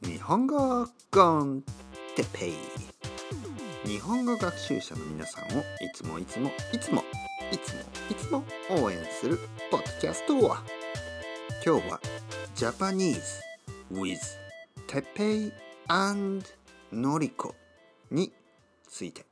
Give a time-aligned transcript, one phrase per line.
[0.00, 1.64] 日本語コン
[2.14, 2.54] テペイ。
[3.84, 7.02] 日本語学習者の皆さんをいつもいつもいつも
[7.50, 8.44] いつもいつも
[8.80, 9.40] 応援する
[9.72, 10.62] ポッドキャストは。
[11.66, 12.00] 今日は
[12.54, 13.40] Japanese
[13.90, 14.18] with
[14.86, 15.52] テペイ
[15.88, 16.46] and
[16.92, 17.56] のりこ
[18.12, 18.32] に
[18.88, 19.26] ついて。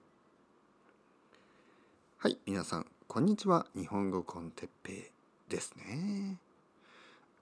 [2.18, 3.68] はい皆さんこんにちは。
[3.76, 5.04] 日本語コンテッペイ
[5.48, 6.40] ですね。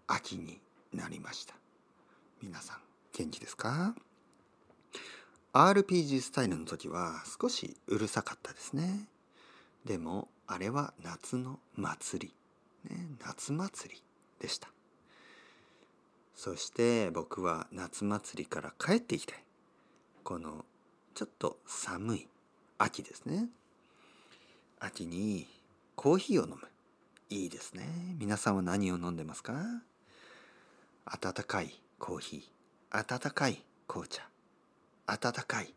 [0.08, 0.60] 秋に
[0.92, 1.54] なりました。
[2.42, 2.83] 皆さん
[3.16, 3.94] 元気ですか
[5.52, 9.08] ？RPG スタイルの時は少しうるさかったですね。
[9.84, 12.32] でもあれは夏の祭
[12.84, 14.02] り、ね、夏祭り
[14.40, 14.68] でした。
[16.34, 19.34] そして僕は夏祭りから帰ってきて
[20.24, 20.64] この
[21.14, 22.28] ちょっと寒い
[22.78, 23.46] 秋ですね。
[24.80, 25.46] 秋に
[25.94, 26.56] コーヒーを飲む。
[27.30, 27.86] いいですね。
[28.18, 29.54] 皆さんは何を飲んでますか？
[31.06, 32.53] 温かいコーヒー。
[32.96, 34.22] 温かい紅茶。
[35.08, 35.74] 温かい。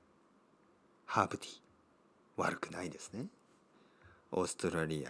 [1.08, 1.54] ハーブティー。
[2.38, 3.26] 悪くないですね。
[4.32, 5.10] オーストラリア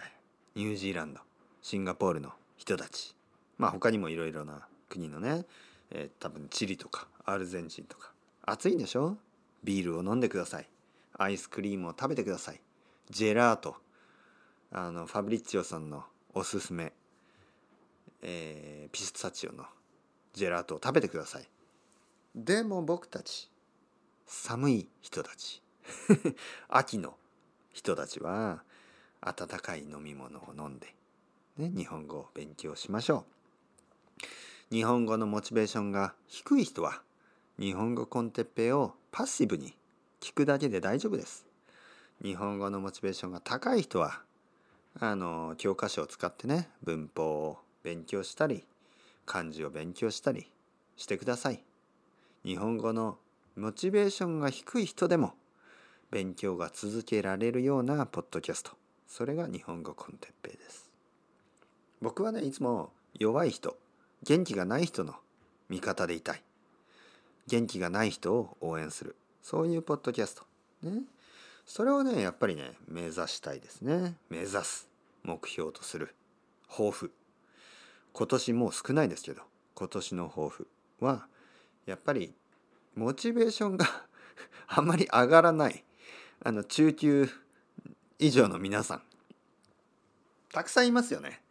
[0.54, 1.20] ニュージーランド
[1.60, 3.14] シンガポールの人たち。
[3.58, 5.44] まあ他にもいろいろな国のね、
[5.90, 8.10] えー、多分チリとかアルゼンチンとか。
[8.46, 9.18] 暑いんでしょ？
[9.62, 10.66] ビールを飲んでください。
[11.18, 12.60] アイスクリームを食べてください。
[13.10, 13.76] ジェラート。
[14.72, 16.90] あのファブリッチオさんのおすすめ、
[18.22, 19.64] えー、ピスタチオの
[20.32, 21.46] ジェラートを食べてください。
[22.44, 23.50] でも僕たち
[24.24, 25.60] 寒い人たち。
[26.68, 27.16] 秋の
[27.72, 28.62] 人たちは
[29.20, 30.94] 温かい飲み物を飲んで、
[31.56, 33.26] ね、日本語を勉強しましょ
[34.70, 34.74] う。
[34.74, 37.02] 日本語のモチベーションが低い人は
[37.58, 39.74] 日本語コンテッペをパッシブに
[40.20, 41.44] 聞くだけで大丈夫です。
[42.22, 44.22] 日本語のモチベーションが高い人は
[45.00, 48.64] あの教科書を使ってね文法を勉強したり
[49.26, 50.48] 漢字を勉強したり
[50.96, 51.67] してください。
[52.44, 53.18] 日本語の
[53.56, 55.34] モチベーションが低い人でも
[56.10, 58.72] 勉強が続けられるようなポッドキャスト。
[59.06, 60.90] それが日本語コンテッペイです。
[62.00, 63.76] 僕はねいつも弱い人
[64.22, 65.14] 元気がない人の
[65.68, 66.42] 味方でいたい。
[67.46, 69.16] 元気がない人を応援する。
[69.42, 70.44] そういうポッドキャスト。
[70.82, 71.02] ね。
[71.66, 74.14] それをねやっぱりね目指したいですね。
[74.30, 74.88] 目指す
[75.24, 76.14] 目標とする。
[76.68, 77.10] 抱負。
[78.12, 79.42] 今年もう少ないですけど
[79.74, 80.66] 今年の抱負
[81.00, 81.26] は
[81.88, 82.34] やっぱり
[82.94, 83.86] モチベーションが
[84.68, 85.82] あんまり上がらない。
[86.44, 87.28] あの中級
[88.18, 89.02] 以上の皆さん。
[90.52, 91.42] たくさんいますよね。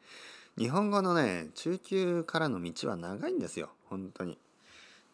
[0.56, 3.72] 日本語のね中級からの道は長いんですよ。
[3.86, 4.38] 本当に。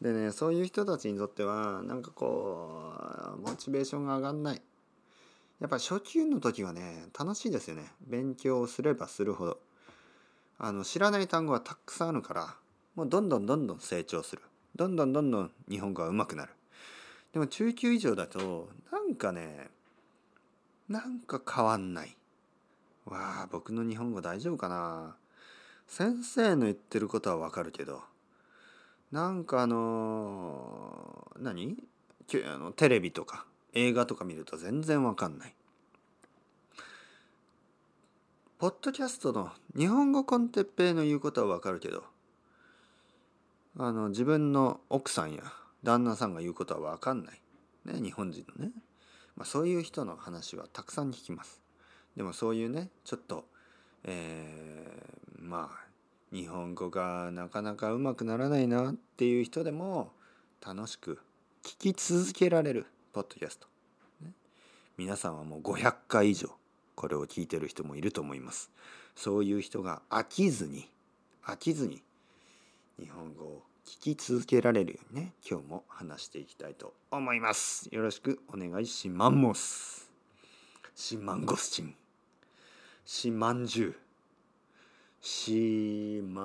[0.01, 2.93] でねそういう人たちにとってはなんかこ
[3.37, 4.61] うモチベーションが上がんない。
[5.61, 7.93] やっぱ初級の時はね楽しいですよね。
[8.01, 9.61] 勉強をすればするほど。
[10.57, 12.57] あの知らない単語はたくさんあるから
[12.95, 14.41] もうどんどんどんどん成長する。
[14.75, 16.53] どんどんどんどん日本語が上手くなる。
[17.31, 19.69] でも中級以上だとなんかね
[20.89, 22.15] なんか変わんない。
[23.05, 25.15] わあ僕の日本語大丈夫かな。
[25.87, 28.01] 先生の言ってることはわかるけど
[29.11, 31.77] なんかあのー、何？
[32.45, 35.53] あのテレビとか映画とか見ると全然わかんない。
[38.57, 42.05] ポッドキャストの日本語コンテッペイの言うことはわかるけど
[43.77, 45.43] あの自分の奥さんや
[45.83, 47.41] 旦那さんが言うことは分かんない、
[47.85, 48.71] ね、日本人のね、
[49.35, 51.61] まあ、そういう人の話はたくさん聞きます。
[52.15, 53.45] でもそういうねちょっと
[54.05, 55.85] えー、まあ
[56.35, 60.11] 日本語がなかなかうまくならないなっていう人でも
[60.65, 61.19] 楽しく
[61.63, 63.67] 聞き続けられるポッドキャスト、
[64.21, 64.31] ね、
[64.97, 66.49] 皆さんはもう500回以上
[66.95, 68.71] これを聞いてる人もいると思います。
[69.15, 70.89] そういう人が飽きずに
[71.45, 72.01] 飽きずに
[72.99, 77.89] 日本語を聞き続けられるようにね今日も話していきたいと思います。
[77.91, 80.09] よろしくお願いします。
[80.95, 81.95] シマンゴスチン。
[83.05, 83.93] シマンジュ
[85.21, 86.41] シマ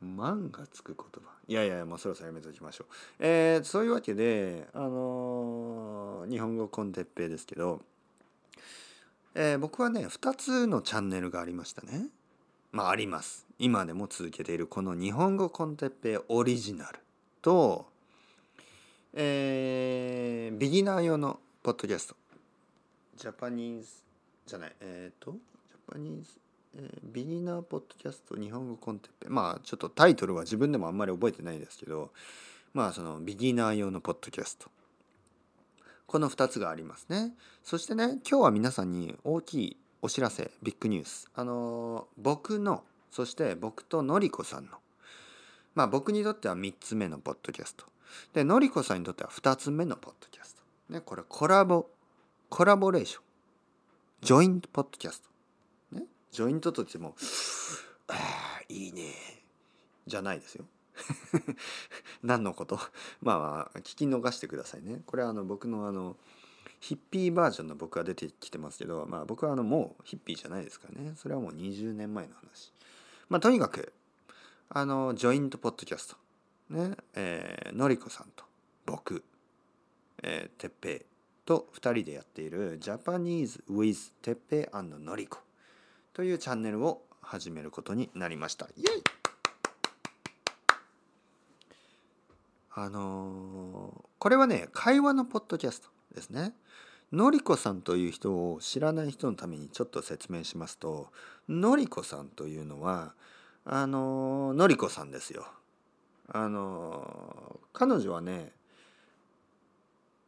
[0.00, 1.30] マンがつく言葉。
[1.48, 2.86] いやいやもうそろそろやめときましょう。
[3.18, 7.82] えー、そういうわけであのー、日本語コンテッペイですけど
[9.38, 12.06] えー、僕はね2つのチャンネルがありましたね。
[12.72, 13.46] まああります。
[13.58, 16.98] 今でも続けているこの日本語コンテッペイオリジナル
[17.40, 17.86] と、
[19.14, 22.16] えー、ビギナー用のポッドキャスト。
[23.16, 23.88] ジャパニーズ
[24.46, 24.72] じゃない。
[24.80, 26.30] えっ、ー、とジャパニーズ、
[26.76, 29.28] えー、ビギナーポッドキャスト日本語コンテッペ。
[29.28, 32.10] イまあちょっとタイトルは自分でもあんまり覚えてないですけど
[32.74, 34.68] まあそのビギナー用のポッドキャスト。
[36.06, 37.32] この2つがありますね。
[37.64, 41.28] そしてね今日は皆さんに大きいお知らせビッグニュース。
[41.34, 44.72] あの僕のそして僕とのりこさんの、
[45.74, 47.86] まあ僕にとっては3つ目のポッドキャスト。
[48.32, 50.92] でのりこさんにとっては2つ目のポッドキャスト。
[50.92, 51.88] ねこれコラボ
[52.48, 53.22] コラボレーション。
[54.22, 55.22] ジョイントポッドキャス
[55.90, 55.96] ト。
[55.96, 57.14] ねジョイントとっても
[58.08, 59.12] ああいいね。
[60.06, 60.64] じゃないですよ。
[62.22, 62.78] 何のこと？
[63.20, 65.02] まあまあ聞き逃してくださいね。
[65.06, 66.16] これはあの僕のあの
[66.86, 71.14] ヒッピーバージョンの僕が出てきてますけどまあ僕はあのもうヒッピーじゃないですからね。
[71.16, 72.72] それはもう20年前の話。
[73.28, 73.92] まあとにかく
[74.68, 76.14] あのジョイントポッドキャス
[76.70, 76.76] ト。
[76.76, 76.96] ね。
[77.14, 78.44] えー、のりこさんと
[78.84, 79.24] 僕
[80.22, 81.00] えー、てっぺい
[81.44, 85.40] と2人でやっているジャパニーズ with てっぺいのりこ。
[86.12, 88.68] というチャンネルを始めることになりました。
[88.76, 89.02] イエイ！
[92.70, 95.95] あのー、これはね会話のポッドキャスト。
[96.14, 96.54] ですね。
[97.12, 101.08] のりこさんという人を知らない人のためにちょっと説明しますと
[101.48, 103.14] のりこさんというのは
[103.64, 105.46] あの、のりこさんですよ。
[106.28, 108.52] あの、彼女はね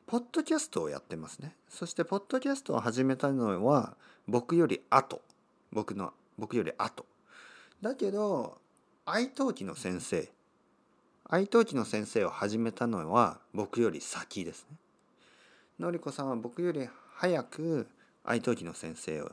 [0.08, 1.54] ポッドキャストをやってますね。
[1.68, 3.94] そしてポッドキャストを始めたのは
[4.26, 5.20] 僕より後
[5.70, 7.04] 僕の僕より後
[7.82, 8.56] だけど
[9.04, 10.30] 愛登記の先生
[11.24, 14.76] 愛登記の先生を始めたのは僕より先ですね。
[15.78, 17.86] のりこさんは僕より早く
[18.24, 19.30] 愛登記の先生を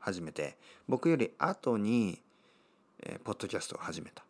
[0.00, 0.58] 始めて
[0.88, 2.20] 僕より後に、
[3.00, 4.24] えー、ポッドキャストを始めた。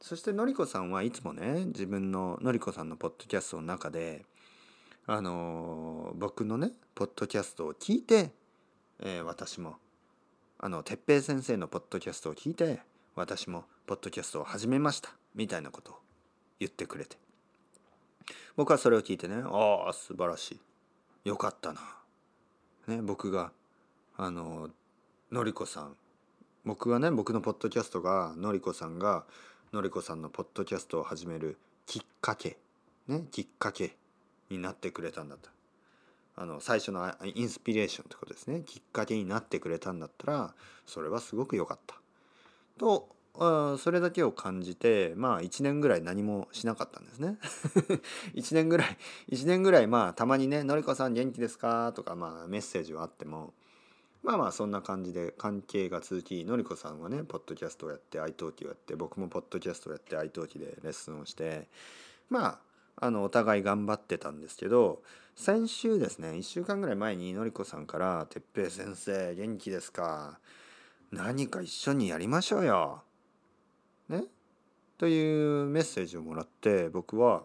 [0.00, 4.24] そしてのりこさんはいつもね自分ののりこさんのポッドキャストの中で
[5.06, 8.30] あのー、僕のねポッドキャストを聞いて、
[9.00, 9.76] えー、私も
[10.58, 12.80] あの哲平先生のポッドキャストを聞いて
[13.16, 15.94] 私もポッドキャストを始めましたみたいなことを
[16.60, 17.16] 言ってくれて
[18.56, 20.60] 僕はそれを聞いてねああ素晴らしい。
[21.28, 21.80] よかったな、
[22.86, 23.52] ね、僕が
[24.16, 24.70] あの
[25.32, 25.96] のりこさん。
[26.64, 29.24] 僕がね僕のポッドキャストがのりこさんが
[29.72, 32.56] のりこさんのポッドキャストを始めるきっかけ。
[33.08, 33.96] ねきっかけ
[34.50, 35.50] になってくれたんだった。
[36.36, 38.62] あの最初のインスピレーションってことですね。
[38.64, 40.54] きっかけになってくれたんだったら
[40.86, 41.96] それはすごく良かった。
[42.78, 47.36] とそれだけを感じてまあ1年ぐらい何もしなかったんですね
[48.34, 48.96] 1年ぐらい
[49.30, 53.52] 1年ぐらいまあたまにね「のりこさん元気ですか?」とかまあメッセージはあっても
[54.22, 61.68] まあまあそんな感じで関係が続きのりこさんはねポッドキャストをやって愛登記をやって僕もポッドキャストをやって愛登記でレッスンをして
[62.30, 62.58] まあ
[63.06, 65.02] あのお互い頑張ってたんですけど
[65.34, 70.38] 先週ですね1週間ぐらい前にのりこさんから「哲平先生元気ですか
[71.10, 73.02] 何か一緒にやりましょうよ」
[74.08, 74.24] ね？
[74.98, 77.42] というメッセージをもらって僕は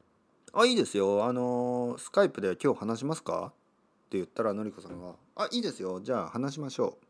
[0.52, 1.24] 「あいいですよ。
[1.24, 3.52] あのスカイプで今日話しますか?」
[4.06, 6.00] って言ったらのりこさんが「あいいですよ。
[6.00, 7.06] じゃあ話しましょう」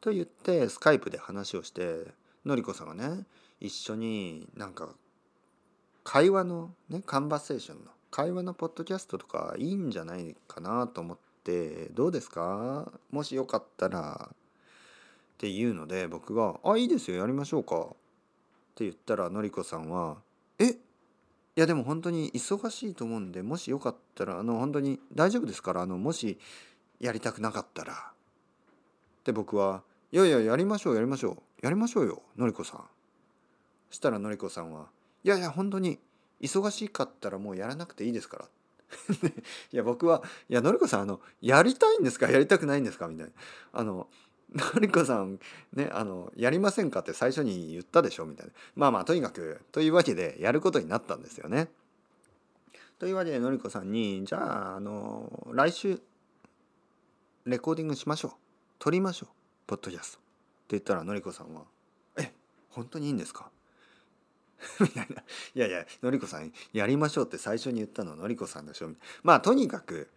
[0.00, 2.14] と言ってスカイプで話をして
[2.44, 3.26] のりこさんがね
[3.60, 4.94] 一緒になんか
[6.04, 14.30] 会話のねカンバセーションの会話のポッドキャストとかいいんじゃないかなと思ってどうですかもしよかったら
[15.36, 17.80] っていうので僕が「あいいですよやりましょうか」っ
[18.74, 20.16] て言ったらのりこさんは
[20.58, 20.64] 「え？
[20.68, 20.76] い
[21.56, 26.38] やでも本当に忙しいと思うんでもしよかったらあの本当に大丈夫ですからあのもし
[27.00, 28.12] やりたくなかったら」
[29.24, 32.84] で僕は「いやいややりましょうやりましょうやりましょうよのりこさん」
[33.90, 34.88] したらのりこさんは
[35.22, 35.98] 「いやいや本当に
[36.40, 38.48] 忙しかったらもうやらなくていいですから」
[39.72, 43.32] いや僕は「いやのりこさんあのやりたいんですかやりたくないんですか?」みたいな。
[43.72, 44.08] あの
[44.54, 45.38] のりこさん
[45.72, 48.52] ねあのやりませんかって最初に言ったでしょみたいな。
[48.74, 51.68] まあまあとにかくというわけでやることになったんですよね。
[52.98, 56.00] というわけでのりこさんにじゃああの来週
[57.44, 58.32] レコーディングしましょう。
[58.78, 59.28] 撮りましょう。
[59.66, 60.18] ポッドキャスト。
[60.18, 60.24] って
[60.70, 61.62] 言ったらのりこさんは
[62.18, 62.32] 「え
[62.70, 63.50] 本当にいいんですか?
[64.80, 65.22] 」みたいな
[65.54, 68.90] 「いやいやのりこさんやりましょう」って最初に言ったのはのりこさんでしょ。
[69.22, 70.08] まあとにかく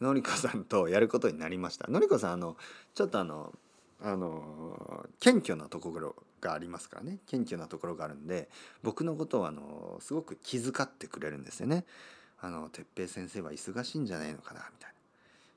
[0.00, 2.56] のりこさんとやることになりましたのりこさんあの
[2.94, 3.52] ちょっとあの
[4.00, 8.48] あの謙虚なところがありますからね謙虚なところがあるんで
[8.82, 11.84] 僕のことをあのすごく気遣ってくれるんですよね。
[12.40, 14.94] あの哲平先生は忙しいんじゃないのかなみたいな。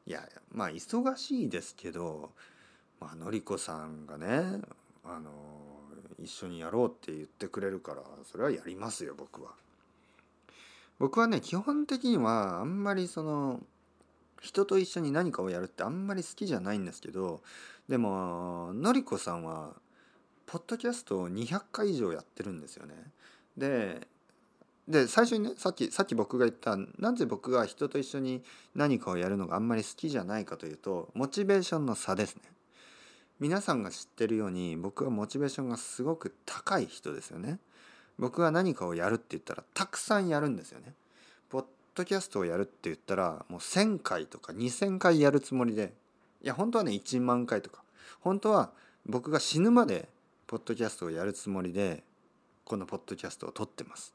[0.07, 2.31] いやまあ忙しいですけど、
[2.99, 4.61] まあのりこさんがね
[5.05, 5.29] あの
[6.19, 9.51] 一緒にやろうって言ってくれるからそれはやりますよ僕は。
[10.97, 13.59] 僕はね基本的にはあんまりその
[14.41, 17.41] 人と一緒に何かをやるってあんまり好きじゃないんですけど
[17.87, 19.75] でものりこさんは
[20.47, 22.95] ポッドキャストを200回以上やってるんですよね。
[23.55, 24.07] で
[24.87, 28.43] で最初にねさっきさっき僕が言ったなぜ僕が人と一緒に
[28.75, 32.41] 何かをやるのがあんまり好きじゃないかというとモチベーションの差ですね。
[33.39, 37.59] 皆さんが知ってるように僕はモチベーションがすごく高い人ですよね。
[38.17, 40.93] 僕は何かをやるって言ったらたくさんやるんですよね。
[41.93, 45.93] ポッドキャストをやるって言ったらもう1,000回とか2,000回やるつもりで
[46.41, 47.83] いや本当はね1万回とか
[48.21, 48.71] 本当は
[49.05, 50.07] 僕が死ぬまで
[50.47, 52.03] ポッドキャストをやるつもりで
[52.63, 54.13] このポッドキャストを撮ってます。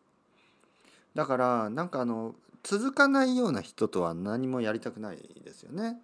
[1.15, 6.01] だからなんかあの続かないような人とは何もやりたくないですよね。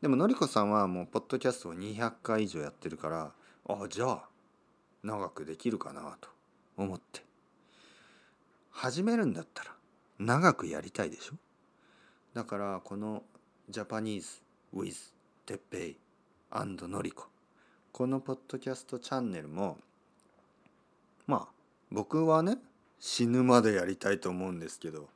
[0.00, 3.32] でものりこさんはもうポッドキャストを200回以上やってるから
[3.68, 4.28] ああじゃあ
[5.02, 6.28] 長くできるかなと
[6.76, 7.22] 思って
[8.70, 9.75] 始めるんだったら
[10.18, 11.34] 長くやりたいでしょ？
[12.34, 13.22] だからこの
[13.68, 14.28] ジャパニーズ
[14.74, 14.94] with
[15.44, 15.96] てっぺい
[16.52, 17.26] のりこ
[17.92, 19.78] このポッドキャストチャンネルも
[21.26, 21.52] まあ
[21.90, 22.58] 僕はね
[22.98, 25.08] 死ぬまでやりたいと思うんですけど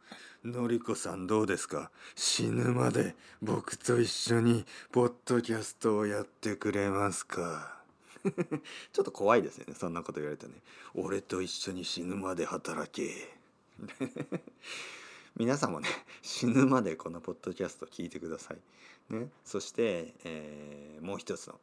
[0.44, 1.90] のりこさんどうですか？
[2.14, 7.76] 死ぬまで僕と一緒にポッドキャストをやってくれますか？
[8.92, 10.52] ちょっと怖いですよねそんなこと言われてね。
[10.94, 13.39] 俺と一緒に死ぬまで働け。
[15.36, 15.88] 皆さんもね
[16.22, 21.58] 死ぬまでこのポッドキャスト聞いてください、ね、そして、えー、もう一つの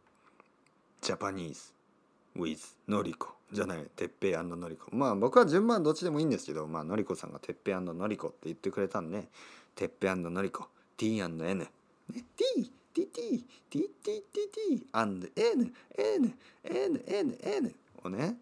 [1.01, 1.73] ジャパニーズ
[2.35, 9.27] with のりこじゃないてっぺいのりこまあ僕は順番どっちでもいいんですけどまあのりこさんがてっぺいのりこって言ってくれたんで
[9.75, 11.71] てっぺいのりこ T&N ね
[12.13, 16.33] T T T T T T T and N N
[16.63, 18.37] N N N をね、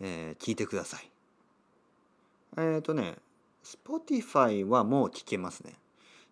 [0.00, 1.13] えー、聞いてください。
[2.56, 3.16] えっ、ー、とね
[3.64, 5.74] Spotify はもう聞けますね。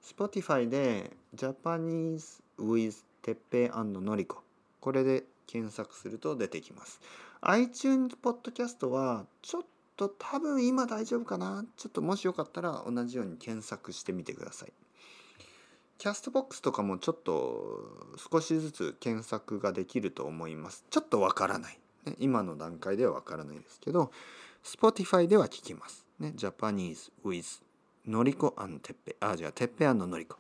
[0.03, 4.43] Spotify で Japanese with てっぺいのりこ
[4.81, 7.01] これで検索すると出てきます。
[7.41, 9.63] iTunes ポッドキャストはちょっ
[9.97, 11.65] と多分今大丈夫かな。
[11.77, 14.73] ちょっともしよかったら同じように検索してみてください。
[15.99, 20.85] キャストボックスとかもちょっと少しずつ検索ができると思います。
[20.91, 21.79] ちょっとわからない、
[22.19, 24.11] 今の段階ではわからないですけど
[24.65, 26.05] Spotify では聞きます。
[26.23, 27.61] ね、Japanese with
[28.07, 30.37] のりこてっぺあ、じゃあてっぺのりこ。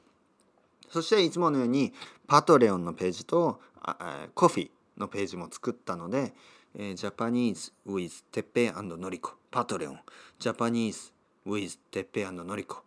[0.88, 1.92] そしていつものように
[2.28, 6.32] パトレオンのページとあコフィのページも作ったので、
[6.76, 9.32] えー、Japanese with てっぺのりこ。
[9.50, 9.98] パトレオン。
[10.38, 11.12] Japanese
[11.44, 12.84] with てっぺのりこ。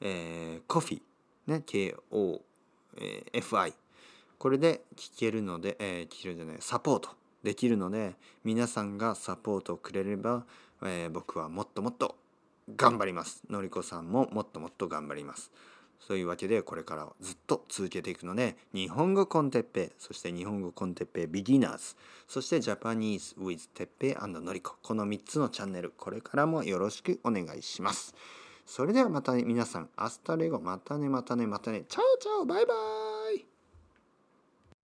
[0.00, 1.02] えー、コフィ
[1.48, 2.44] ね、K-O-F-I。
[4.38, 7.10] これで聞けるので、えー、聞けるじゃない、サポート
[7.42, 10.44] できるので、皆さんがサポートをくれれば、
[10.82, 12.16] えー、僕はもっともっと
[12.74, 13.42] 頑張ります。
[13.48, 15.50] のりこさんももっともっと頑張ります。
[16.00, 21.96] そういうわけでこれからずっと続けていくので日本語 con Teppei そして日本語 con Teppei beginners。
[22.28, 24.76] そしてジャパニーズ with テッペのりこ。
[24.82, 25.92] この3つのチャンネル。
[25.96, 28.14] これからもよろしくお願いします。
[28.66, 29.88] それではまたね皆さん。
[29.96, 30.60] Hasta luego。
[30.60, 31.84] またねまたねまたね。
[31.88, 33.15] Ciao ciao バイバイ。